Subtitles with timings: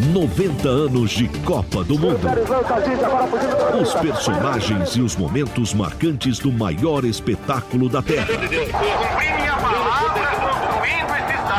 [0.00, 2.26] 90 anos de Copa do Mundo.
[3.80, 8.26] Os personagens e os momentos marcantes do maior espetáculo da Terra.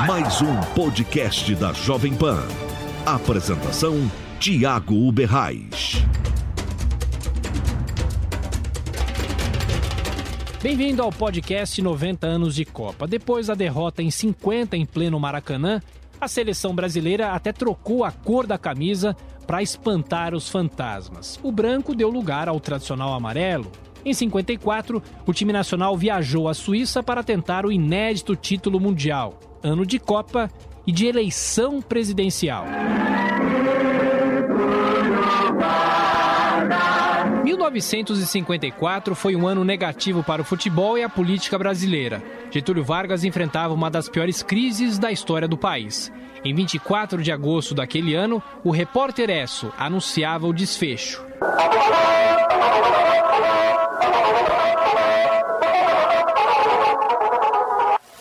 [0.07, 2.43] Mais um podcast da Jovem Pan.
[3.05, 6.03] Apresentação: Tiago Uberrais.
[10.63, 13.07] Bem-vindo ao podcast 90 anos de Copa.
[13.07, 15.79] Depois da derrota em 50 em pleno Maracanã,
[16.21, 19.17] a seleção brasileira até trocou a cor da camisa
[19.47, 21.39] para espantar os fantasmas.
[21.41, 23.71] O branco deu lugar ao tradicional amarelo.
[24.05, 29.85] Em 54, o time nacional viajou à Suíça para tentar o inédito título mundial, ano
[29.85, 30.49] de Copa
[30.85, 32.65] e de eleição presidencial.
[37.69, 42.23] 1954 foi um ano negativo para o futebol e a política brasileira.
[42.49, 46.11] Getúlio Vargas enfrentava uma das piores crises da história do país.
[46.43, 51.23] Em 24 de agosto daquele ano, o repórter Esso anunciava o desfecho.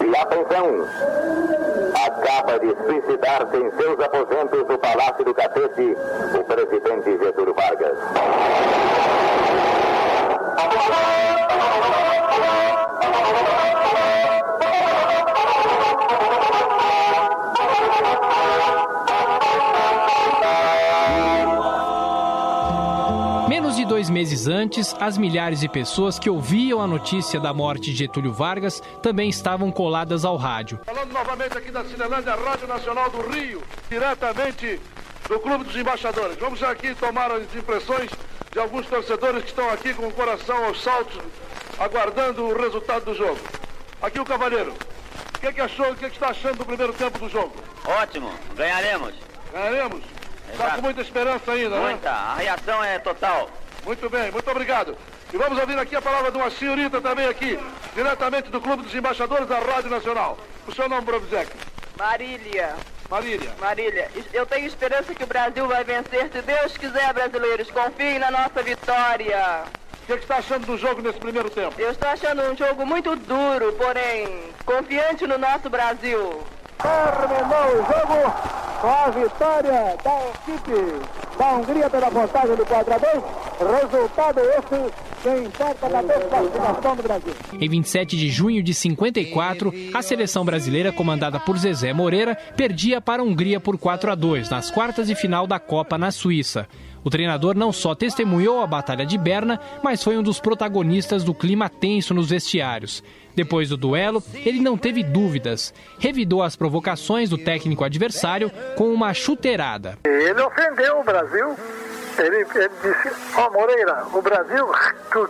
[0.01, 1.50] E atenção!
[2.59, 5.97] De suicidar-se em seus aposentos do Palácio do Catete
[6.37, 7.97] o presidente Getúlio Vargas.
[23.91, 28.33] Dois meses antes, as milhares de pessoas que ouviam a notícia da morte de Getúlio
[28.33, 30.79] Vargas também estavam coladas ao rádio.
[30.87, 34.81] Falando novamente aqui da Cinelândia, Rádio Nacional do Rio, diretamente
[35.29, 36.37] do Clube dos Embaixadores.
[36.37, 38.09] Vamos aqui tomar as impressões
[38.53, 41.19] de alguns torcedores que estão aqui com o coração aos saltos,
[41.77, 43.41] aguardando o resultado do jogo.
[44.01, 44.73] Aqui o Cavaleiro.
[45.35, 47.57] O que, que achou, o que, que está achando do primeiro tempo do jogo?
[47.85, 49.15] Ótimo, ganharemos.
[49.53, 50.01] Ganharemos?
[50.53, 51.91] Está com muita esperança ainda, né?
[51.91, 53.49] Muita, a reação é total.
[53.85, 54.97] Muito bem, muito obrigado.
[55.33, 57.59] E vamos ouvir aqui a palavra de uma senhorita também aqui,
[57.95, 60.39] diretamente do Clube dos Embaixadores da Rádio Nacional.
[60.67, 61.51] O seu nome, Brovzek?
[61.99, 62.75] Marília.
[63.11, 63.51] Marília.
[63.61, 67.71] Marília, eu tenho esperança que o Brasil vai vencer, se Deus quiser, brasileiros.
[67.71, 69.65] Confiem na nossa vitória.
[70.03, 71.75] O que, que está achando do jogo nesse primeiro tempo?
[71.81, 76.43] Eu estou achando um jogo muito duro, porém confiante no nosso Brasil.
[76.79, 78.33] Terminou o jogo
[78.81, 83.25] com a vitória da equipe da Hungria pela vantagem do 4 a 2.
[83.81, 84.93] Resultado esse
[85.23, 87.35] que importa na desclassificação do Brasil.
[87.59, 93.23] Em 27 de junho de 54, a seleção brasileira, comandada por Zezé Moreira, perdia para
[93.23, 96.69] a Hungria por 4 a 2 nas quartas de final da Copa na Suíça.
[97.03, 101.35] O treinador não só testemunhou a Batalha de Berna, mas foi um dos protagonistas do
[101.35, 103.03] clima tenso nos vestiários.
[103.35, 105.73] Depois do duelo, ele não teve dúvidas.
[105.99, 109.99] Revidou as provocações do técnico adversário com uma chuteirada.
[110.05, 111.57] Ele ofendeu o Brasil.
[112.21, 114.67] Ele, ele disse, ó oh, Moreira, o Brasil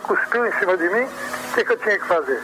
[0.03, 2.41] cuspiu em cima de mim, o que, que eu tinha que fazer?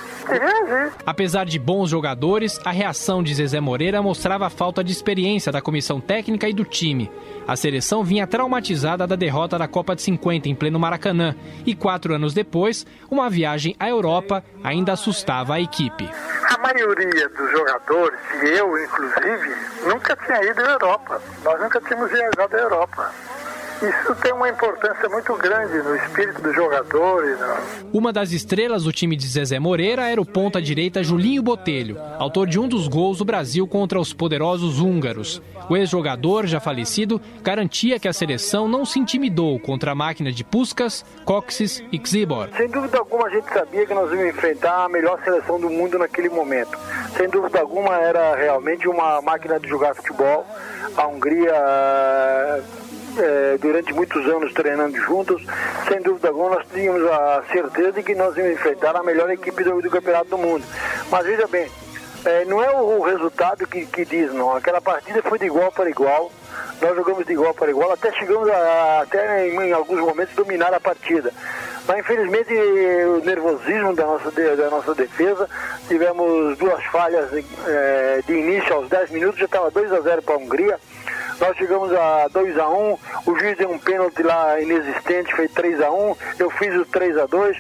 [1.06, 5.62] Apesar de bons jogadores, a reação de Zezé Moreira mostrava a falta de experiência da
[5.62, 7.12] comissão técnica e do time.
[7.48, 12.14] A seleção vinha traumatizada da derrota da Copa de 50 em pleno Maracanã e quatro
[12.14, 16.10] anos depois, uma viagem à Europa ainda assustava a equipe.
[16.50, 19.56] A maioria dos jogadores, e eu inclusive,
[19.86, 21.22] nunca tinha ido à Europa.
[21.44, 23.14] Nós nunca tínhamos viajado à Europa.
[23.82, 27.40] Isso tem uma importância muito grande no espírito dos jogadores.
[27.40, 27.58] Né?
[27.94, 32.60] Uma das estrelas do time de Zezé Moreira era o ponta-direita Julinho Botelho, autor de
[32.60, 35.42] um dos gols do Brasil contra os poderosos húngaros.
[35.70, 40.44] O ex-jogador, já falecido, garantia que a seleção não se intimidou contra a máquina de
[40.44, 42.50] Puskas, Coxes e Xibor.
[42.56, 46.00] Sem dúvida alguma, a gente sabia que nós íamos enfrentar a melhor seleção do mundo
[46.00, 46.78] naquele momento.
[47.16, 50.46] Sem dúvida alguma, era realmente uma máquina de jogar futebol.
[50.96, 51.54] A Hungria
[53.20, 55.44] é, durante muitos anos treinando juntos,
[55.88, 59.64] sem dúvida alguma nós tínhamos a certeza de que nós íamos enfrentar a melhor equipe
[59.64, 60.64] do, do campeonato do mundo.
[61.10, 61.70] Mas veja bem,
[62.26, 64.56] é, não é o, o resultado que, que, diz, não.
[64.56, 66.32] Aquela partida foi de igual para igual.
[66.82, 70.74] Nós jogamos de igual para igual, até chegamos a, até em, em alguns momentos dominar
[70.74, 71.34] a partida.
[71.88, 75.50] Mas infelizmente o nervosismo da nossa, da nossa defesa,
[75.88, 77.30] tivemos duas falhas
[77.66, 80.80] é, de início aos 10 minutos, já estava 2 a 0 para a Hungria.
[81.40, 85.82] Nós chegamos a 2 a 1 o juiz deu um pênalti lá inexistente, foi 3
[85.82, 87.58] a 1 eu fiz o 3 a 2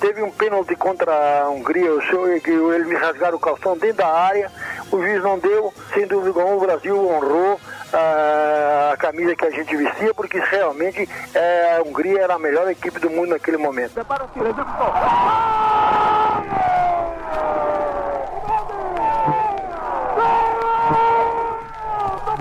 [0.00, 3.96] Teve um pênalti contra a Hungria, o senhor, que eles me rasgaram o calção dentro
[3.96, 4.50] da área,
[4.92, 7.60] o juiz não deu, sem dúvida alguma o Brasil honrou
[7.92, 13.00] a camisa que a gente vestia, porque realmente é, a Hungria era a melhor equipe
[13.00, 13.94] do mundo naquele momento.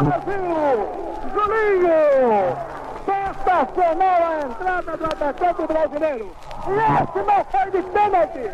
[0.03, 0.87] Brasil!
[1.33, 2.57] Julinho!
[3.05, 6.31] Sensacional a entrada do atacante brasileiro!
[6.67, 8.51] E esse não foi de pênalti!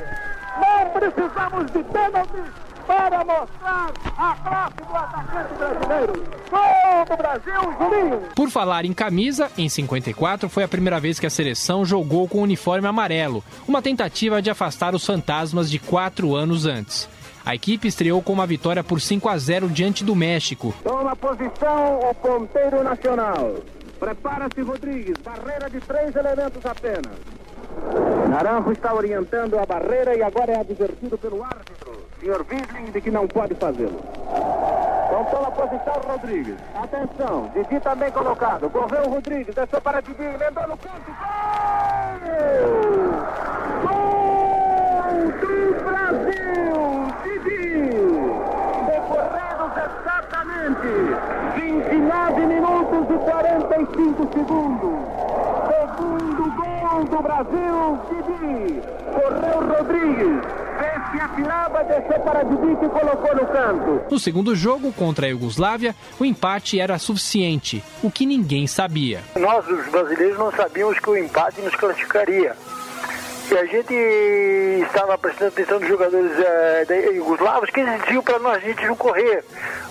[0.62, 2.52] Não precisamos de pênalti
[2.88, 6.14] para mostrar a classe do atacante brasileiro!
[6.50, 8.22] Gol do Brasil, Julinho!
[8.36, 12.38] Por falar em camisa, em 54 foi a primeira vez que a seleção jogou com
[12.38, 17.10] o uniforme amarelo, uma tentativa de afastar os fantasmas de quatro anos antes.
[17.46, 20.74] A equipe estreou com uma vitória por 5 a 0 diante do México.
[20.84, 23.56] Toma posição o ponteiro nacional.
[24.00, 27.14] Prepara-se Rodrigues, barreira de três elementos apenas.
[28.30, 33.12] Naranjo está orientando a barreira e agora é advertido pelo árbitro, senhor Wisling, de que
[33.12, 34.02] não pode fazê-lo.
[35.06, 36.56] Então toma posição Rodrigues.
[36.76, 38.70] Atenção, Didi também colocado.
[38.70, 41.12] Correu Rodrigues, deixou para Didi, emendou no canto.
[43.84, 43.94] Gol!
[45.04, 46.74] Gol do Brasil!
[47.24, 47.74] Didi!
[48.88, 50.92] Decorridos exatamente
[51.56, 53.18] 29 minutos e
[53.86, 54.94] 45 segundos.
[55.94, 58.82] Segundo gol do Brasil, Didi.
[59.12, 60.64] Correu Rodrigues.
[61.12, 64.02] Que atirava, deixou para Didi que colocou no canto.
[64.10, 69.22] No segundo jogo, contra a Iugoslávia, o empate era suficiente, o que ninguém sabia.
[69.36, 72.56] Nós, os brasileiros, não sabíamos que o empate nos classificaria.
[73.52, 73.94] E a gente
[74.86, 76.86] estava prestando atenção nos jogadores é,
[77.72, 79.44] que eles diziam para nós a gente não correr.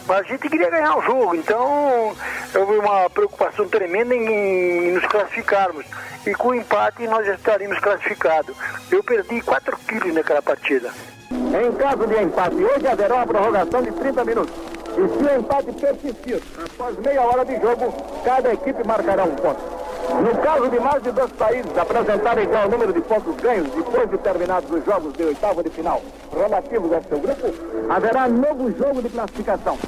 [0.06, 2.14] Mas a gente queria ganhar o jogo, então
[2.54, 5.84] houve uma preocupação tremenda em, em nos classificarmos.
[6.26, 8.56] E com o empate nós já estaríamos classificados.
[8.90, 10.90] Eu perdi 4 quilos naquela partida.
[11.30, 14.54] Em caso de empate, hoje haverá uma prorrogação de 30 minutos.
[14.92, 17.92] E se o empate persistir, após meia hora de jogo,
[18.24, 19.81] cada equipe marcará um ponto.
[20.08, 24.18] No caso de mais de dois países apresentarem igual número de pontos ganhos depois de
[24.18, 26.02] terminados os jogos de oitava de final
[26.32, 27.54] relativos ao seu grupo,
[27.88, 29.78] haverá novo jogo de classificação.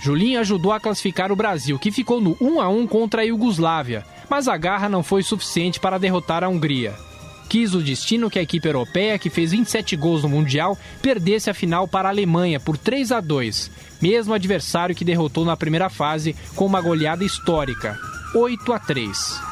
[0.00, 4.04] Julinho ajudou a classificar o Brasil, que ficou no 1 a 1 contra a Iugoslávia,
[4.28, 6.94] mas a garra não foi suficiente para derrotar a Hungria.
[7.48, 11.54] Quis o destino que a equipe europeia, que fez 27 gols no Mundial, perdesse a
[11.54, 13.70] final para a Alemanha por 3 a 2,
[14.02, 17.98] mesmo adversário que derrotou na primeira fase com uma goleada histórica,
[18.34, 19.47] 8 a 3.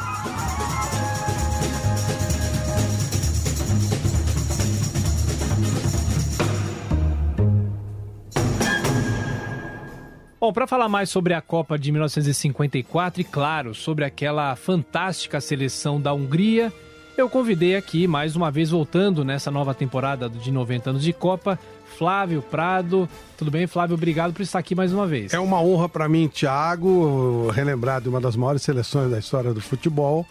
[10.46, 16.00] Bom, para falar mais sobre a Copa de 1954 e, claro, sobre aquela fantástica seleção
[16.00, 16.72] da Hungria,
[17.17, 21.58] eu convidei aqui, mais uma vez voltando nessa nova temporada de 90 anos de Copa,
[21.96, 23.08] Flávio Prado.
[23.36, 23.94] Tudo bem, Flávio?
[23.94, 25.32] Obrigado por estar aqui mais uma vez.
[25.32, 29.60] É uma honra para mim, Thiago, relembrar de uma das maiores seleções da história do
[29.60, 30.26] futebol.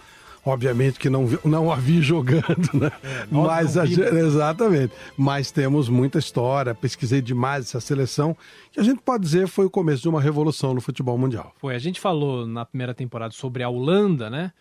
[0.45, 2.91] Obviamente que não, não a vi jogando, né?
[3.01, 4.93] É, Mas a, exatamente.
[5.17, 8.37] Mas temos muita história, pesquisei demais essa seleção,
[8.71, 11.51] que a gente pode dizer foi o começo de uma revolução no futebol mundial.
[11.57, 14.51] Foi, a gente falou na primeira temporada sobre a Holanda, né?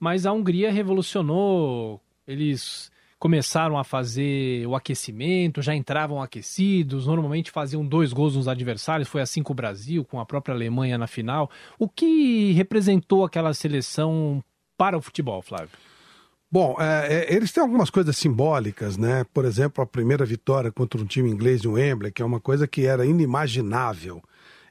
[0.00, 7.84] Mas a Hungria revolucionou, eles começaram a fazer o aquecimento, já entravam aquecidos, normalmente faziam
[7.84, 11.50] dois gols nos adversários, foi assim com o Brasil, com a própria Alemanha na final.
[11.78, 14.42] O que representou aquela seleção
[14.76, 15.70] para o futebol, Flávio?
[16.50, 19.24] Bom, é, é, eles têm algumas coisas simbólicas, né?
[19.34, 22.66] Por exemplo, a primeira vitória contra um time inglês de Wembley, que é uma coisa
[22.66, 24.22] que era inimaginável.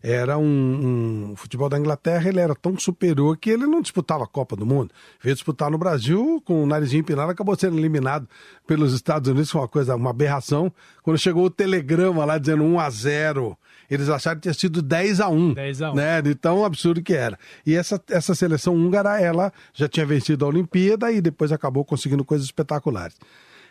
[0.02, 4.24] Era um, um, o futebol da Inglaterra, ele era tão superior que ele não disputava
[4.24, 4.92] a Copa do Mundo.
[5.22, 8.28] Veio disputar no Brasil com o narizinho empinado, acabou sendo eliminado
[8.66, 10.72] pelos Estados Unidos, foi uma coisa, uma aberração.
[11.02, 13.58] Quando chegou o telegrama lá dizendo 1 a 0
[13.90, 16.22] eles acharam que tinha sido 10 a 1 10 a 1 né?
[16.22, 17.40] De tão absurdo que era.
[17.66, 22.26] E essa, essa seleção húngara, ela já tinha vencido a Olimpíada e depois acabou conseguindo
[22.26, 23.16] coisas espetaculares.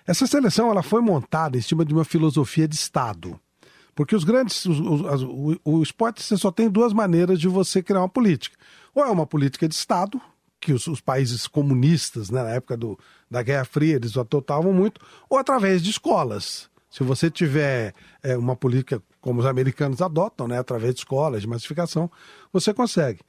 [0.07, 3.39] Essa seleção ela foi montada em cima de uma filosofia de Estado.
[3.97, 4.67] Porque os grandes.
[4.67, 8.57] O, o esporte você só tem duas maneiras de você criar uma política.
[8.95, 10.21] Ou é uma política de Estado,
[10.61, 12.99] que os, os países comunistas, né, na época do,
[13.31, 15.01] da Guerra Fria, eles adotavam muito,
[15.31, 16.69] ou através de escolas.
[16.91, 21.49] Se você tiver é, uma política como os americanos adotam, né, através de escolas, de
[21.49, 22.11] massificação,
[22.53, 23.21] você consegue.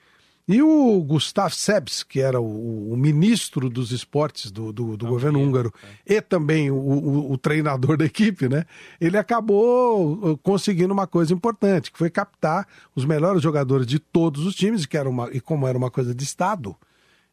[0.47, 5.41] E o Gustav Sebs, que era o, o ministro dos esportes do, do, do governo
[5.41, 5.73] húngaro
[6.05, 8.63] e também o, o, o treinador da equipe, né?
[9.01, 14.45] Ele acabou uh, conseguindo uma coisa importante, que foi captar os melhores jogadores de todos
[14.45, 16.73] os times, que era uma, e como era uma coisa de Estado,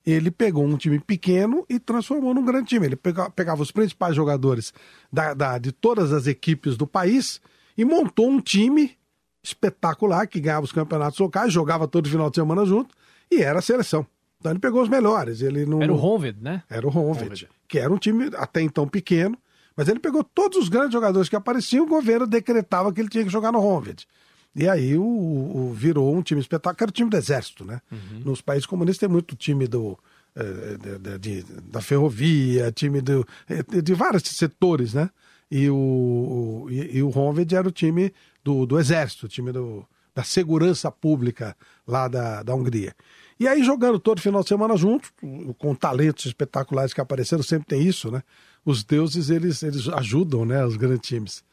[0.04, 2.86] ele pegou um time pequeno e transformou num grande time.
[2.86, 4.74] Ele pegava, pegava os principais jogadores
[5.12, 7.40] da, da, de todas as equipes do país
[7.78, 8.98] e montou um time
[9.40, 12.92] espetacular que ganhava os campeonatos locais, jogava todo final de semana junto
[13.38, 14.06] e era a seleção.
[14.38, 15.40] Então ele pegou os melhores.
[15.40, 15.82] Ele não...
[15.82, 16.62] Era o Honved, né?
[16.68, 19.38] Era o Honved, que era um time até então pequeno,
[19.76, 23.24] mas ele pegou todos os grandes jogadores que apareciam, o governo decretava que ele tinha
[23.24, 24.06] que jogar no Honved.
[24.54, 27.80] E aí o, o virou um time espetacular, que era o time do exército, né?
[27.90, 28.20] Uhum.
[28.24, 29.98] Nos países comunistas tem muito time do,
[30.36, 35.10] eh, de, de, de, da ferrovia, time do, eh, de vários setores, né?
[35.50, 38.12] E o, o, e, e o Honved era o time
[38.44, 42.94] do, do exército, o time do, da segurança pública lá da, da Hungria.
[43.38, 45.12] E aí, jogando todo final de semana juntos,
[45.58, 48.22] com talentos espetaculares que apareceram, sempre tem isso, né?
[48.64, 51.44] Os deuses, eles, eles ajudam, né, os grandes times.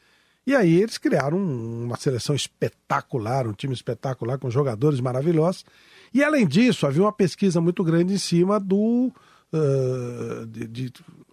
[0.46, 5.64] E aí eles criaram uma seleção espetacular, um time espetacular, com jogadores maravilhosos.
[6.12, 9.12] E além disso, havia uma pesquisa muito grande em cima do,
[9.52, 10.92] uh, de, de,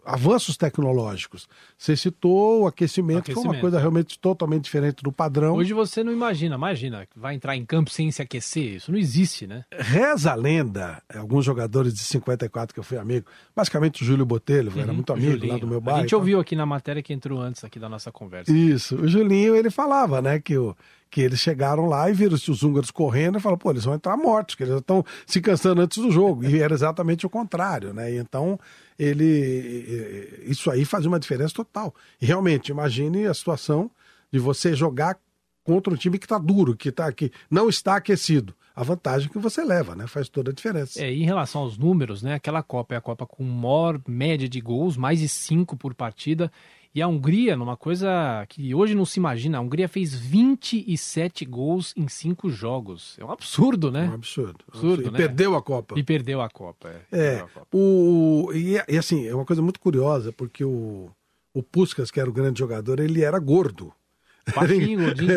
[0.09, 1.47] avanços tecnológicos.
[1.77, 5.55] Você citou o aquecimento, aquecimento, foi uma coisa realmente totalmente diferente do padrão.
[5.55, 9.45] Hoje você não imagina, imagina, vai entrar em campo sem se aquecer, isso não existe,
[9.45, 9.63] né?
[9.71, 14.71] Reza a lenda, alguns jogadores de 54 que eu fui amigo, basicamente o Júlio Botelho,
[14.73, 15.53] uhum, era muito amigo Julinho.
[15.53, 15.99] lá do meu bairro.
[15.99, 18.51] A gente ouviu aqui na matéria que entrou antes aqui da nossa conversa.
[18.51, 20.75] Isso, o Julinho, ele falava, né, que o
[21.09, 24.15] que eles chegaram lá e viram os húngaros correndo e falaram, pô, eles vão entrar
[24.15, 26.45] mortos, que eles estão se cansando antes do jogo.
[26.45, 28.13] E era exatamente o contrário, né?
[28.13, 28.59] E então,
[28.97, 30.43] ele.
[30.45, 31.93] Isso aí faz uma diferença total.
[32.21, 33.89] E realmente, imagine a situação
[34.31, 35.17] de você jogar
[35.63, 38.55] contra um time que está duro, que, tá, que não está aquecido.
[38.75, 40.07] A vantagem que você leva, né?
[40.07, 41.03] Faz toda a diferença.
[41.03, 42.35] É, em relação aos números, né?
[42.35, 46.49] Aquela Copa é a Copa com maior média de gols, mais de cinco por partida.
[46.93, 51.93] E a Hungria, numa coisa que hoje não se imagina, a Hungria fez 27 gols
[51.95, 53.15] em cinco jogos.
[53.19, 54.09] É um absurdo, né?
[54.09, 54.65] Um absurdo.
[54.67, 55.17] absurdo e né?
[55.17, 55.99] perdeu a Copa.
[55.99, 56.89] E perdeu a Copa.
[57.11, 57.19] É.
[57.19, 57.67] é a Copa.
[57.71, 61.11] O, e, e, assim, é uma coisa muito curiosa, porque o,
[61.53, 63.93] o Puskas, que era o grande jogador, ele era gordo.
[64.55, 65.31] Baixinho, gordinho.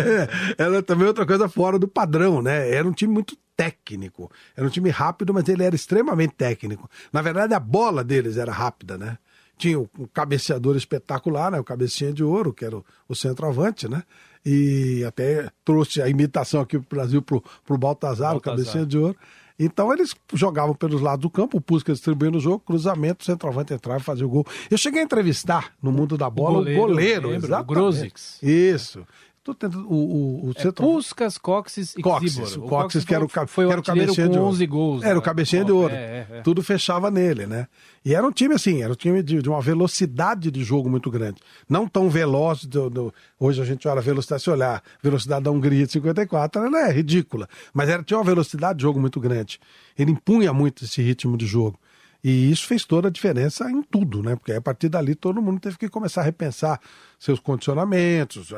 [0.57, 2.71] era também outra coisa fora do padrão, né?
[2.71, 4.31] Era um time muito técnico.
[4.57, 6.89] Era um time rápido, mas ele era extremamente técnico.
[7.13, 9.19] Na verdade, a bola deles era rápida, né?
[9.57, 11.61] Tinha o cabeceador espetacular, né?
[11.61, 14.03] O cabecinha de ouro, que era o, o centroavante, né?
[14.45, 18.87] E até trouxe a imitação aqui para o Brasil para o Baltazar, Baltazar, o cabecinha
[18.87, 19.17] de ouro.
[19.59, 23.73] Então eles jogavam pelos lados do campo, o Puskas distribuindo o jogo, cruzamento, o centroavante
[23.73, 24.45] entrava e fazia o gol.
[24.71, 28.43] Eu cheguei a entrevistar no mundo da bola o goleiro, o goleiro lembro, o Grozix.
[28.43, 29.07] Isso.
[29.45, 30.71] Tô tentando, o, o, o é.
[30.71, 34.27] Puskas, Coxes e Coxes, O, o Coxes, que era o, foi que era o cabecinha
[34.29, 35.03] com de 11 gols.
[35.03, 35.25] Era o né?
[35.25, 35.93] cabecinha de ouro.
[35.93, 36.41] É, é, é.
[36.43, 37.67] Tudo fechava nele, né?
[38.05, 41.11] E era um time assim, era um time de, de uma velocidade de jogo muito
[41.11, 41.41] grande.
[41.69, 43.15] Não tão veloz, do, do...
[43.39, 46.93] hoje a gente olha a velocidade, se olhar, velocidade da Hungria de 54, ela é
[46.93, 47.49] ridícula.
[47.75, 49.59] Mas era, tinha uma velocidade de jogo muito grande.
[49.99, 51.81] Ele impunha muito esse ritmo de jogo.
[52.25, 54.37] E isso fez toda a diferença em tudo, né?
[54.37, 56.81] Porque a partir dali todo mundo teve que começar a repensar
[57.19, 58.51] seus condicionamentos,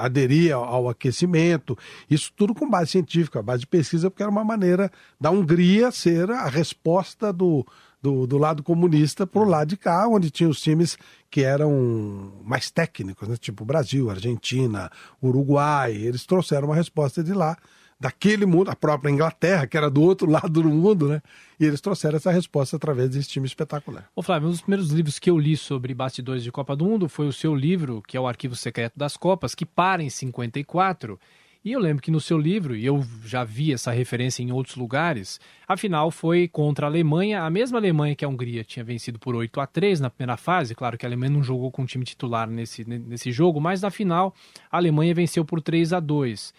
[0.00, 1.76] aderir ao aquecimento,
[2.10, 6.30] isso tudo com base científica, base de pesquisa, porque era uma maneira da Hungria ser
[6.30, 7.66] a resposta do,
[8.02, 10.96] do, do lado comunista para o lado de cá, onde tinha os times
[11.30, 13.36] que eram mais técnicos, né?
[13.36, 14.90] tipo Brasil, Argentina,
[15.22, 17.58] Uruguai, eles trouxeram uma resposta de lá
[18.00, 21.20] daquele mundo, a própria Inglaterra, que era do outro lado do mundo, né?
[21.58, 24.08] E eles trouxeram essa resposta através desse time espetacular.
[24.16, 27.08] Ô Flávio, um dos primeiros livros que eu li sobre bastidores de Copa do Mundo
[27.08, 31.20] foi o seu livro, que é o Arquivo Secreto das Copas, que para em 54.
[31.62, 34.76] E eu lembro que no seu livro, e eu já vi essa referência em outros
[34.76, 35.38] lugares,
[35.68, 39.36] a final foi contra a Alemanha, a mesma Alemanha que a Hungria tinha vencido por
[39.36, 40.74] 8 a 3 na primeira fase.
[40.74, 43.90] Claro que a Alemanha não jogou com o time titular nesse, nesse jogo, mas na
[43.90, 44.34] final
[44.72, 46.54] a Alemanha venceu por 3 a 2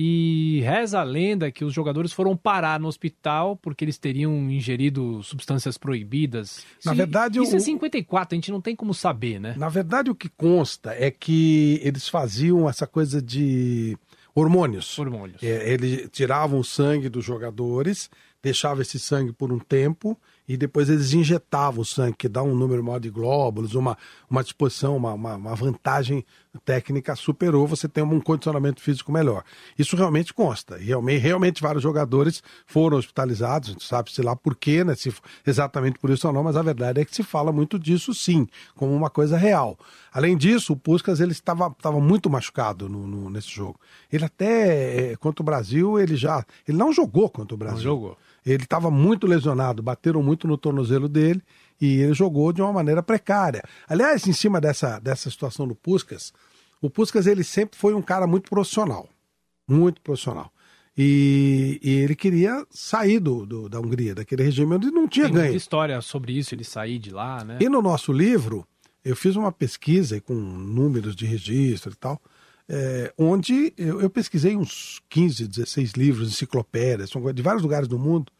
[0.00, 5.20] e reza a lenda que os jogadores foram parar no hospital porque eles teriam ingerido
[5.24, 6.64] substâncias proibidas.
[6.84, 7.56] Na isso, verdade, isso o...
[7.56, 9.56] é 54, a gente não tem como saber, né?
[9.58, 13.98] Na verdade, o que consta é que eles faziam essa coisa de
[14.32, 14.96] hormônios.
[14.96, 15.42] Hormônios.
[15.42, 18.08] É, eles tiravam o sangue dos jogadores,
[18.40, 22.54] deixavam esse sangue por um tempo e depois eles injetavam o sangue, que dá um
[22.54, 23.98] número maior de glóbulos, uma,
[24.30, 26.24] uma disposição, uma, uma, uma vantagem
[26.58, 29.42] técnica superou, você tem um condicionamento físico melhor.
[29.78, 30.78] Isso realmente consta.
[30.78, 34.94] E realmente, realmente vários jogadores foram hospitalizados, sabe-se lá por quê, né?
[34.94, 35.12] Se,
[35.46, 38.46] exatamente por isso ou não, mas a verdade é que se fala muito disso sim,
[38.74, 39.78] como uma coisa real.
[40.12, 43.78] Além disso, o Puskas ele estava, estava muito machucado no, no, nesse jogo.
[44.12, 46.44] Ele até, é, contra o Brasil, ele já.
[46.66, 47.76] Ele não jogou contra o Brasil.
[47.76, 48.16] Não jogou.
[48.44, 51.42] Ele estava muito lesionado, bateram muito no tornozelo dele
[51.80, 53.62] e ele jogou de uma maneira precária.
[53.88, 56.32] Aliás, em cima dessa, dessa situação do Puskas,
[56.80, 59.08] o Puskas ele sempre foi um cara muito profissional,
[59.68, 60.52] muito profissional.
[60.96, 65.34] E, e ele queria sair do, do, da Hungria, daquele regime onde não tinha Tem
[65.34, 65.44] ganho.
[65.46, 67.58] muita história sobre isso, ele sair de lá, né?
[67.60, 68.66] E no nosso livro,
[69.04, 72.20] eu fiz uma pesquisa com números de registro e tal,
[72.68, 78.32] é, onde eu, eu pesquisei uns 15, 16 livros, enciclopédias, de vários lugares do mundo.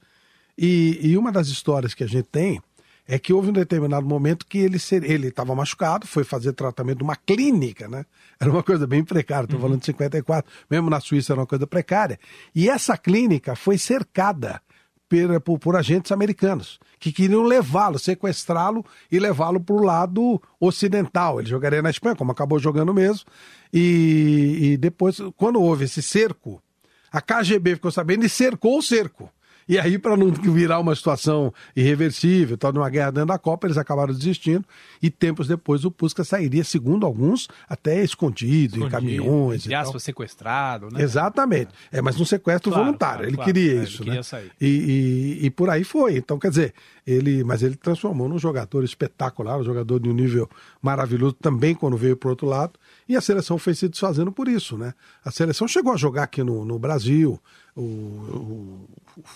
[0.57, 2.61] E, e uma das histórias que a gente tem
[3.08, 7.88] é que houve um determinado momento que ele estava machucado, foi fazer tratamento numa clínica,
[7.88, 8.04] né?
[8.38, 11.66] Era uma coisa bem precária, estou falando de 54, mesmo na Suíça era uma coisa
[11.66, 12.20] precária.
[12.54, 14.60] E essa clínica foi cercada
[15.08, 21.40] por, por, por agentes americanos, que queriam levá-lo, sequestrá-lo e levá-lo para o lado ocidental.
[21.40, 23.24] Ele jogaria na Espanha, como acabou jogando mesmo.
[23.72, 26.62] E, e depois, quando houve esse cerco,
[27.10, 29.32] a KGB ficou sabendo e cercou o cerco.
[29.68, 33.66] E aí, para não virar uma situação irreversível, tal, de uma guerra dentro da Copa,
[33.66, 34.64] eles acabaram desistindo.
[35.02, 39.62] E tempos depois o Puskas sairia, segundo alguns, até escondido, escondido em caminhões.
[39.62, 41.02] Entre aspas, sequestrado, né?
[41.02, 41.70] Exatamente.
[41.92, 43.16] É, mas um sequestro Claro, voluntário.
[43.18, 43.52] claro, ele claro.
[43.52, 44.22] queria É, ele isso, queria né?
[44.22, 44.50] sair.
[44.60, 46.16] E, e, e por aí foi.
[46.16, 46.75] Então, quer dizer,
[47.06, 50.48] ele, mas ele transformou num jogador espetacular, um jogador de um nível
[50.80, 52.72] maravilhoso também quando veio para outro lado.
[53.08, 54.94] E a seleção foi se desfazendo por isso, né?
[55.25, 57.40] A seleção chegou a jogar aqui no, no Brasil,
[57.80, 58.88] o, o-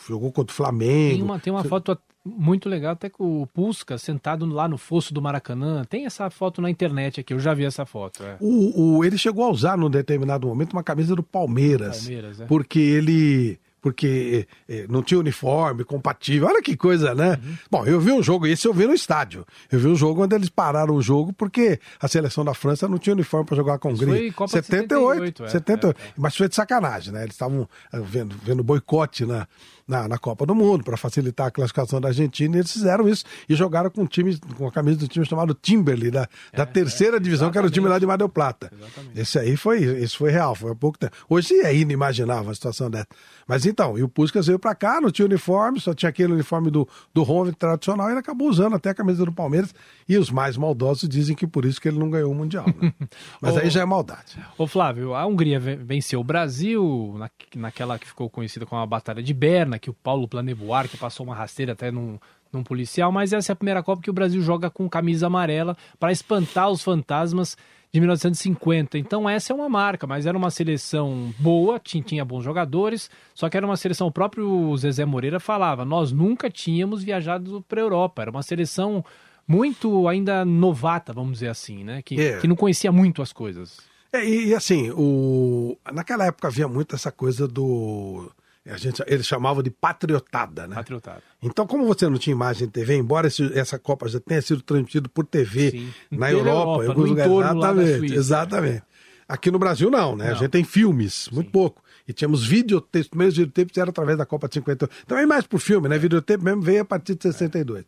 [0.08, 1.14] jogou contra o Flamengo.
[1.14, 5.12] Tem uma, tem uma foto muito legal, até com o Pusca sentado lá no fosso
[5.12, 5.84] do Maracanã.
[5.84, 8.22] Tem essa foto na internet aqui, eu já vi essa foto.
[8.22, 8.36] é.
[8.40, 12.00] O, o- ele chegou a usar num determinado momento uma camisa do Palmeiras.
[12.02, 12.46] Palmeiras, é.
[12.46, 13.58] Porque ele.
[13.82, 16.46] Porque eh, não tinha uniforme compatível.
[16.46, 17.38] Olha que coisa, né?
[17.44, 17.56] Uhum.
[17.68, 19.44] Bom, eu vi um jogo, esse eu vi no estádio.
[19.70, 22.96] Eu vi um jogo onde eles pararam o jogo porque a seleção da França não
[22.96, 24.20] tinha uniforme para jogar com Isso Hungria.
[24.20, 26.00] foi Copa de 78, 78, é, 78.
[26.16, 27.22] Mas foi de sacanagem, né?
[27.24, 29.48] Eles estavam eh, vendo, vendo boicote na,
[29.92, 33.24] na, na Copa do Mundo para facilitar a classificação da Argentina e eles fizeram isso
[33.48, 36.64] e jogaram com um time, com a camisa do time chamado Timberley, da, É, da
[36.66, 38.72] terceira divisão, que era o time lá de Mar del Plata.
[39.14, 41.12] Esse aí foi, isso foi real, foi há pouco tempo.
[41.28, 43.06] Hoje é inimaginável uma situação dessa.
[43.46, 46.70] Mas então, e o Puskas veio pra cá, não tinha uniforme, só tinha aquele uniforme
[46.70, 49.74] do, do Home tradicional, e ele acabou usando até a camisa do Palmeiras.
[50.08, 52.64] E os mais maldosos dizem que por isso que ele não ganhou o Mundial.
[52.80, 52.92] né?
[53.42, 54.38] Mas aí Ô- já é maldade.
[54.56, 58.86] Ô Flávio, a Hungria ve- venceu o Brasil na, naquela que ficou conhecida como a
[58.86, 62.18] Batalha de Berna, que o Paulo Planeboar, que passou uma rasteira até num,
[62.52, 65.76] num policial, mas essa é a primeira Copa que o Brasil joga com camisa amarela
[65.98, 67.56] para espantar os fantasmas
[67.92, 68.96] de 1950.
[68.96, 73.48] Então essa é uma marca, mas era uma seleção boa, tinha, tinha bons jogadores, só
[73.50, 77.84] que era uma seleção, o próprio Zezé Moreira falava, nós nunca tínhamos viajado para a
[77.84, 79.04] Europa, era uma seleção
[79.46, 82.00] muito ainda novata, vamos dizer assim, né?
[82.02, 82.38] Que, É.
[82.38, 83.78] que não conhecia muito as coisas.
[84.12, 85.76] É, e, e assim, o...
[85.92, 88.30] naquela época havia muito essa coisa do.
[88.68, 90.76] A gente, eles chamavam de patriotada, né?
[90.76, 91.20] Patriotada.
[91.42, 94.62] Então, como você não tinha imagem de TV, embora esse- essa Copa já tenha sido
[94.62, 95.90] transmitida por TV Sim.
[96.12, 96.50] na Europa,
[96.82, 97.32] Europa, em alguns lugares.
[97.32, 98.14] Exatamente, Suíça.
[98.14, 98.82] exatamente.
[99.28, 100.30] Aqui no Brasil não, né?
[100.30, 101.81] A gente tem filmes, muito pouco.
[102.06, 105.06] E tínhamos videotapes, os primeiros videotapes eram através da Copa de 58.
[105.06, 105.98] Também mais por filme, né?
[105.98, 107.84] Videotape mesmo veio a partir de 62.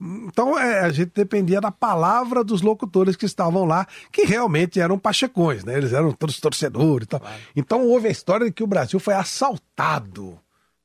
[0.00, 4.98] Então é, a gente dependia da palavra dos locutores que estavam lá, que realmente eram
[4.98, 5.76] pachecões, né?
[5.76, 7.22] Eles eram todos torcedores e tal.
[7.54, 10.38] Então houve a história de que o Brasil foi assaltado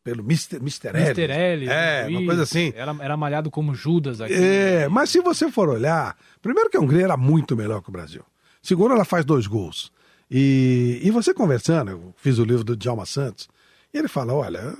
[0.03, 0.57] pelo Mr.
[0.57, 0.89] Mr.
[0.89, 0.99] L.
[0.99, 1.31] Mr.
[1.31, 1.67] L.
[1.67, 2.71] É, uma Luiz, coisa assim.
[2.75, 4.33] Era, era malhado como Judas aqui.
[4.33, 7.91] É, mas se você for olhar, primeiro que a Hungria era muito melhor que o
[7.91, 8.23] Brasil.
[8.61, 9.91] Segundo, ela faz dois gols.
[10.29, 13.47] E, e você conversando, eu fiz o livro do Djalma Santos,
[13.93, 14.75] e ele fala: olha,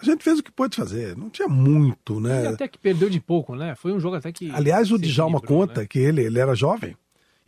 [0.00, 2.48] a gente fez o que pôde fazer, não tinha muito, E né?
[2.48, 3.74] até que perdeu de pouco, né?
[3.74, 4.50] Foi um jogo até que.
[4.50, 5.86] Aliás, o Djalma equilibrou, conta né?
[5.86, 6.96] que ele, ele era jovem,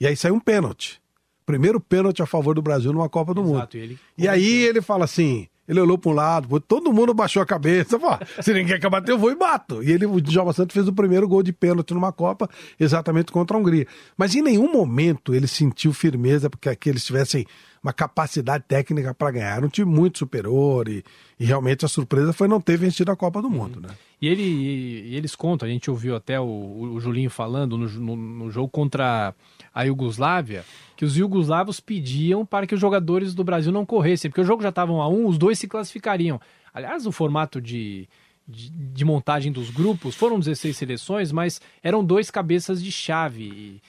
[0.00, 1.00] e aí saiu um pênalti.
[1.44, 3.56] Primeiro pênalti a favor do Brasil numa Copa do Mundo.
[3.56, 7.14] Exato, e ele E aí ele fala assim, ele olhou para um lado, todo mundo
[7.14, 9.82] baixou a cabeça, falou, "Ah, se ninguém quer bater, eu vou e bato.
[9.82, 12.48] E ele, o Djalma Santos fez o primeiro gol de pênalti numa Copa,
[12.78, 13.86] exatamente contra a Hungria.
[14.16, 17.46] Mas em nenhum momento ele sentiu firmeza porque que eles tivessem
[17.82, 19.56] uma capacidade técnica para ganhar.
[19.56, 21.02] Era um time muito superior e,
[21.38, 23.88] e realmente a surpresa foi não ter vencido a Copa do Mundo, né?
[24.20, 28.16] E, ele, e eles contam, a gente ouviu até o, o Julinho falando no, no-
[28.16, 29.34] no jogo contra
[29.74, 30.64] a Iugoslávia,
[30.96, 34.62] que os iugoslavos pediam para que os jogadores do Brasil não corressem, porque o jogo
[34.62, 36.40] já estavam a um, os dois se classificariam.
[36.72, 38.08] Aliás, o formato de,
[38.46, 43.80] de, de montagem dos grupos foram 16 seleções, mas eram dois cabeças de chave.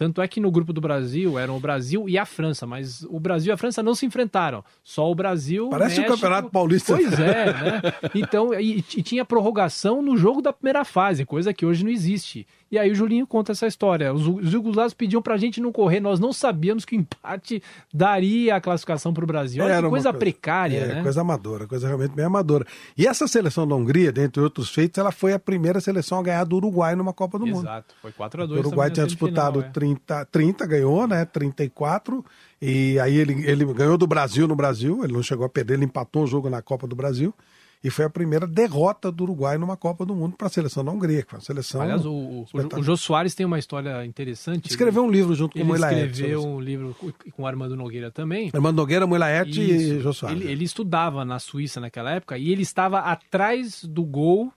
[0.00, 3.20] Tanto é que no grupo do Brasil eram o Brasil e a França, mas o
[3.20, 4.64] Brasil e a França não se enfrentaram.
[4.82, 5.68] Só o Brasil.
[5.68, 6.14] Parece México...
[6.14, 6.96] o Campeonato Paulista.
[6.96, 7.82] Pois é, né?
[8.14, 12.46] Então, e, e tinha prorrogação no jogo da primeira fase, coisa que hoje não existe.
[12.70, 14.14] E aí o Julinho conta essa história.
[14.14, 17.60] Os, os jugoslavos pediam pra gente não correr, nós não sabíamos que o empate
[17.92, 19.62] daria a classificação pro Brasil.
[19.64, 21.02] Olha Era que uma coisa, coisa- precária, É, né?
[21.02, 22.64] coisa amadora, coisa realmente bem amadora.
[22.96, 26.44] E essa seleção da Hungria, dentre outros feitos, ela foi a primeira seleção a ganhar
[26.44, 27.62] do Uruguai numa Copa do Mundo.
[27.64, 29.72] Exato, foi 4 a O 2 Uruguai também tinha disputado semifinal, é.
[29.72, 31.24] 30, 30, ganhou, né?
[31.24, 32.24] 34.
[32.62, 35.86] E aí ele, ele ganhou do Brasil no Brasil, ele não chegou a perder, ele
[35.86, 37.34] empatou o jogo na Copa do Brasil.
[37.82, 40.90] E foi a primeira derrota do Uruguai numa Copa do Mundo para a seleção da
[40.92, 41.80] Hungria, que foi uma seleção.
[41.80, 44.68] Aliás, o, o, Jô Soares tem uma história interessante.
[44.68, 48.10] Escreveu um livro junto com o Ele Moilaert escreveu um livro com- o Armando Nogueira
[48.10, 48.50] também.
[48.52, 50.00] Armando Nogueira, Moilaert e Isso.
[50.00, 50.38] Jô Soares.
[50.38, 54.52] Ele, ele estudava na Suíça naquela época e ele estava atrás do gol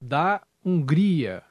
[0.00, 1.42] da Hungria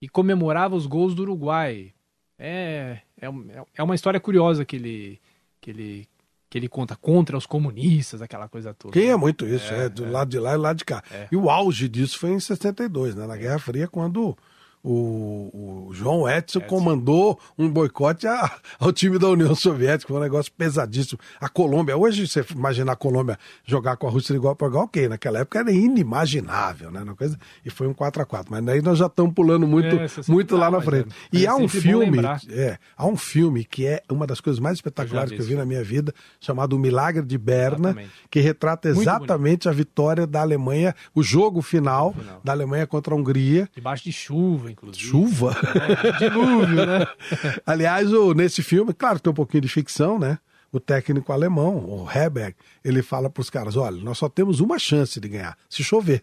[0.00, 1.92] e comemorava os gols do Uruguai.
[2.38, 3.28] É, é,
[3.74, 5.20] é uma história curiosa que ele,
[5.60, 6.08] que ele,
[6.50, 8.92] que ele conta contra os comunistas, aquela coisa toda.
[8.92, 11.02] Quem é muito isso, é, do lado de lá e do lado de cá.
[11.08, 11.28] É.
[11.30, 14.36] E o auge disso foi em 62, né, na Guerra Fria, quando
[14.82, 20.22] o, o João Edson, comandou um boicote a- ao time da União Soviética, foi um
[20.22, 21.18] negócio pesadíssimo.
[21.40, 25.08] A Colômbia, hoje você imagina a Colômbia jogar com a Rússia igual para igual, ok,
[25.08, 28.82] naquela época era inimaginável, né, uma coisa, e foi um 4 a 4 mas daí
[28.82, 31.08] nós já estamos pulando muito, É, muito lá dá, na frente.
[31.32, 32.18] é- e é há um filme,
[32.50, 35.54] é, há um filme que é uma das coisas mais espetaculares Eu que eu vi
[35.54, 38.10] na minha vida, chamado O Milagre de Berna, Exatamente.
[38.30, 43.68] que retrata exatamente a vitória da Alemanha, o jogo final, da Alemanha contra a Hungria.
[43.74, 45.04] Debaixo de chuva, inclusive.
[45.04, 45.56] Chuva?
[45.98, 47.06] É, dilúvio, né?
[47.66, 50.38] Aliás, o, nesse filme, claro, tem um pouquinho de ficção, né?
[50.72, 52.54] O técnico alemão, o Heberg,
[52.84, 56.22] ele fala para os caras: olha, nós só temos uma chance de ganhar, se chover.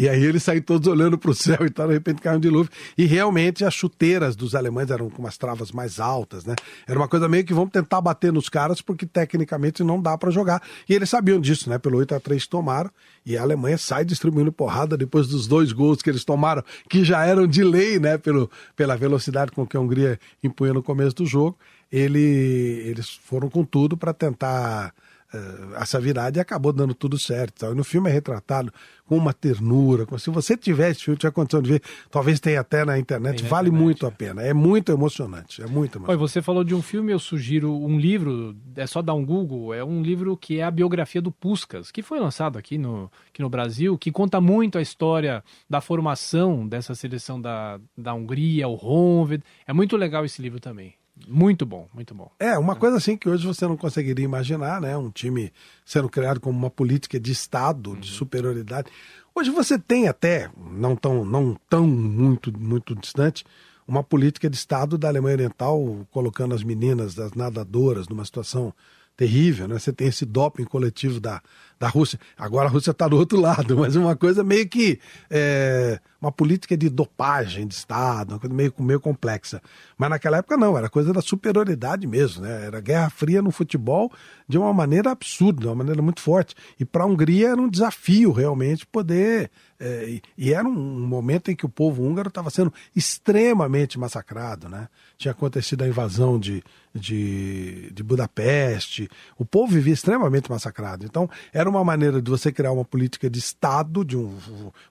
[0.00, 2.40] E aí eles saem todos olhando para o céu e tal, de repente cai um
[2.40, 2.72] dilúvio.
[2.96, 6.54] E realmente as chuteiras dos alemães eram com umas travas mais altas, né?
[6.86, 10.30] Era uma coisa meio que vamos tentar bater nos caras, porque tecnicamente não dá para
[10.30, 10.62] jogar.
[10.88, 11.76] E eles sabiam disso, né?
[11.76, 12.90] Pelo 8 a 3 que tomaram.
[13.26, 17.26] E a Alemanha sai distribuindo porrada depois dos dois gols que eles tomaram, que já
[17.26, 18.16] eram de lei, né?
[18.16, 21.58] Pelo, pela velocidade com que a Hungria impunha no começo do jogo.
[21.92, 24.94] Ele, eles foram com tudo para tentar
[25.32, 27.54] eh, essa virada e acabou dando tudo certo.
[27.56, 28.72] Então, e no filme é retratado
[29.06, 32.84] com uma ternura, como se você tivesse filme, tiver condição de ver, talvez tenha até
[32.84, 34.42] na internet, na vale internet, muito a pena.
[34.42, 36.20] É muito emocionante, é muito emocionante.
[36.20, 39.84] Você falou de um filme, eu sugiro um livro, é só dar um Google, é
[39.84, 43.48] um livro que é a biografia do Puskas, que foi lançado aqui no, aqui no
[43.48, 49.42] Brasil, que conta muito a história da formação dessa seleção da, da Hungria, o Honved.
[49.66, 50.99] É muito legal esse livro também.
[51.28, 52.30] Muito bom, muito bom.
[52.38, 54.96] É, uma coisa assim que hoje você não conseguiria imaginar, né?
[54.96, 55.52] Um time
[55.84, 58.90] sendo criado como uma política de Estado, de superioridade.
[59.34, 63.44] Hoje você tem até, não tão, não tão muito, muito distante,
[63.86, 68.72] uma política de Estado da Alemanha Oriental colocando as meninas, as nadadoras, numa situação
[69.16, 69.78] terrível, né?
[69.78, 71.42] Você tem esse doping coletivo da,
[71.80, 72.20] da Rússia.
[72.36, 76.76] Agora a Rússia está do outro lado, mas uma coisa meio que é, uma política
[76.76, 79.62] de dopagem de Estado, uma coisa meio, meio complexa.
[79.96, 82.66] Mas naquela época não, era coisa da superioridade mesmo, né?
[82.66, 84.12] Era guerra fria no futebol
[84.46, 86.54] de uma maneira absurda, de uma maneira muito forte.
[86.78, 89.50] E para a Hungria era um desafio realmente poder.
[89.78, 94.88] é, e, era um momento em que o povo húngaro estava sendo extremamente massacrado, né?
[95.16, 96.62] Tinha acontecido a invasão de,
[96.94, 101.06] de, de Budapeste, o povo vivia extremamente massacrado.
[101.06, 104.36] Então, era uma maneira de você criar uma política de Estado, de um,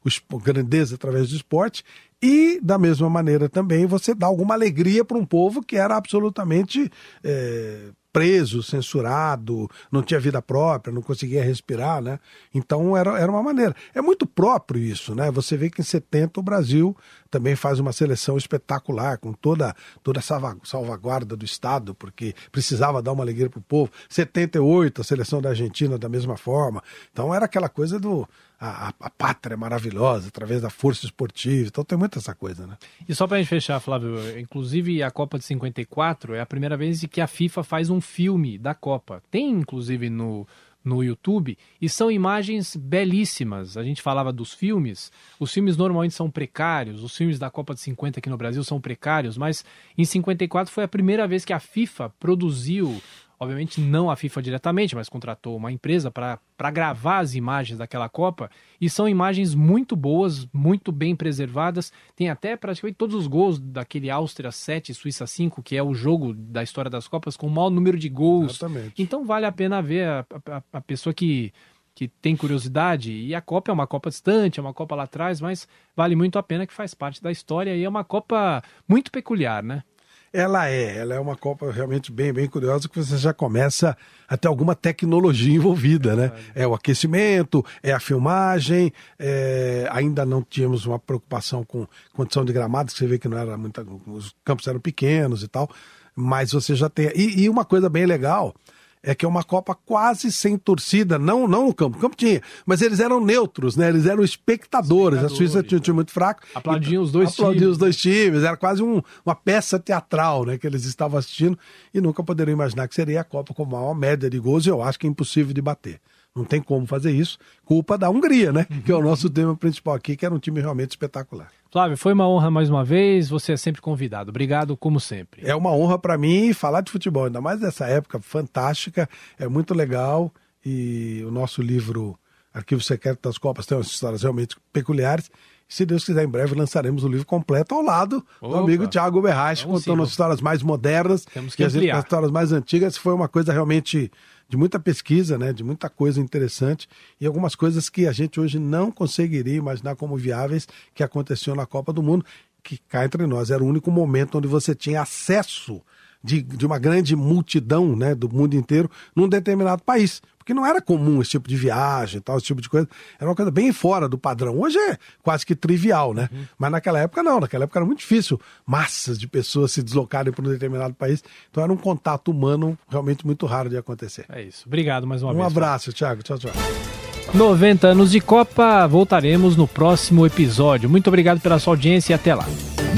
[0.05, 1.83] um, grandeza através do esporte,
[2.21, 6.91] e, da mesma maneira também, você dá alguma alegria para um povo que era absolutamente
[7.23, 12.19] é, preso, censurado, não tinha vida própria, não conseguia respirar, né?
[12.53, 13.73] Então era, era uma maneira.
[13.95, 15.31] É muito próprio isso, né?
[15.31, 16.93] Você vê que em 70 o Brasil
[17.31, 23.13] também faz uma seleção espetacular, com toda, toda essa salvaguarda do Estado, porque precisava dar
[23.13, 23.89] uma alegria para o povo.
[24.09, 26.83] 78, a seleção da Argentina da mesma forma.
[27.13, 28.27] Então era aquela coisa do.
[28.59, 31.67] A, a, a pátria maravilhosa, através da força esportiva.
[31.67, 32.77] Então tem muita essa coisa, né?
[33.07, 36.75] E só para a gente fechar, Flávio, inclusive a Copa de 54 é a primeira
[36.75, 39.23] vez que a FIFA faz um filme da Copa.
[39.31, 40.45] Tem, inclusive, no,
[40.83, 43.77] no YouTube e são imagens belíssimas.
[43.77, 47.81] A gente falava dos filmes, os filmes normalmente são precários, os filmes da Copa de
[47.81, 49.63] 50 aqui no Brasil são precários, mas
[49.97, 53.01] em 54 foi a primeira vez que a FIFA produziu,
[53.39, 58.51] obviamente não a FIFA diretamente, mas contratou uma empresa para gravar as imagens daquela Copa
[58.81, 61.93] e são imagens muito boas, muito bem preservadas.
[62.17, 66.33] Tem até praticamente todos os gols daquele Áustria 7, Suíça 5, que é o jogo
[66.33, 68.57] da história das Copas com o maior número de gols.
[68.57, 69.01] Exatamente.
[69.01, 71.53] Então vale a pena ver a, a, a pessoa que,
[71.95, 73.13] que tem curiosidade.
[73.13, 76.37] E a Copa é uma Copa distante, é uma Copa lá atrás, mas vale muito
[76.37, 79.81] a pena que faz parte da história e é uma Copa muito peculiar, né?
[80.31, 84.37] Ela é, ela é uma Copa realmente bem, bem curiosa, que você já começa a
[84.37, 86.31] ter alguma tecnologia envolvida, né?
[86.53, 89.87] É o aquecimento, é a filmagem, é...
[89.91, 93.57] ainda não tínhamos uma preocupação com condição de gramado, que você vê que não era
[93.57, 93.85] muita.
[94.07, 95.69] Os campos eram pequenos e tal,
[96.15, 97.11] mas você já tem.
[97.15, 98.53] E, e uma coisa bem legal
[99.01, 102.41] é que é uma Copa quase sem torcida, não, não no campo, o campo tinha,
[102.65, 103.87] mas eles eram neutros, né?
[103.87, 105.23] Eeles eram espectadores.
[105.23, 106.41] a Suíça tinha um time muito fraco.
[106.53, 107.71] Aplaudiam os dois aplaudiam times.
[107.71, 110.57] os dois times, era quase um, uma peça teatral, né?
[110.57, 111.57] Que eles estavam assistindo
[111.93, 114.81] e nunca poderiam imaginar que seria a Copa com maior média de gols e eu
[114.81, 115.99] acho que é impossível de bater.
[116.35, 117.37] Não tem como fazer isso.
[117.65, 118.65] Culpa da Hungria, né?
[118.85, 121.51] Que é o nosso tema principal aqui, que era um time realmente espetacular.
[121.71, 123.29] Flávio, foi uma honra mais uma vez.
[123.29, 124.29] Você é sempre convidado.
[124.29, 125.41] Obrigado, como sempre.
[125.43, 129.09] É uma honra para mim falar de futebol, ainda mais nessa época fantástica.
[129.37, 130.33] É muito legal.
[130.65, 132.17] E o nosso livro
[132.53, 135.29] Arquivo Secreto das Copas tem umas histórias realmente peculiares.
[135.67, 138.57] Se Deus quiser, em breve lançaremos o livro completo ao lado Opa.
[138.57, 142.03] do amigo Tiago Berrache, Vamos contando sim, as histórias mais modernas Temos que e as
[142.03, 142.97] histórias mais antigas.
[142.97, 144.11] Foi uma coisa realmente
[144.49, 146.89] de muita pesquisa, né, de muita coisa interessante
[147.21, 151.67] e algumas coisas que a gente hoje não conseguiria imaginar como viáveis que aconteciam na
[151.67, 152.25] Copa do Mundo,
[152.63, 155.79] que cá entre nós era o único momento onde você tinha acesso
[156.23, 160.21] de, de uma grande multidão né, do mundo inteiro num determinado país.
[160.49, 162.89] Porque não era comum esse tipo de viagem, tal, esse tipo de coisa.
[163.19, 164.59] Era uma coisa bem fora do padrão.
[164.59, 166.27] Hoje é quase que trivial, né?
[166.57, 167.39] Mas naquela época não.
[167.39, 171.23] Naquela época era muito difícil massas de pessoas se deslocarem para um determinado país.
[171.51, 174.25] Então era um contato humano realmente muito raro de acontecer.
[174.27, 174.63] É isso.
[174.65, 175.45] Obrigado mais uma Um vez.
[175.45, 176.23] abraço, Thiago.
[176.23, 177.08] Tchau, tchau.
[177.33, 180.89] 90 anos de Copa, voltaremos no próximo episódio.
[180.89, 182.45] Muito obrigado pela sua audiência e até lá.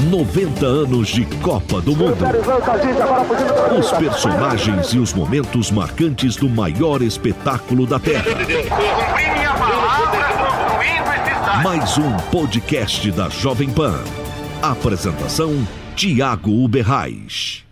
[0.08, 2.24] 90 anos de Copa do Mundo.
[3.78, 8.24] Os personagens e os momentos marcantes do maior espetáculo da Terra.
[11.62, 14.00] Mais um podcast da Jovem Pan.
[14.62, 17.64] Apresentação: Tiago Uberrais.